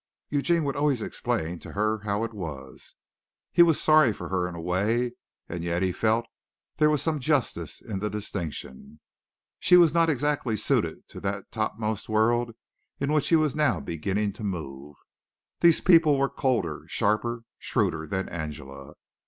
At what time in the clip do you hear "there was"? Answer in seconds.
6.77-7.03